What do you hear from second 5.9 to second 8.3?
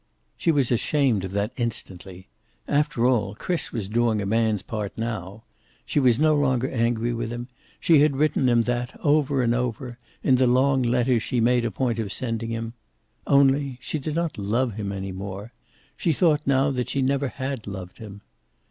was no longer angry with him. She had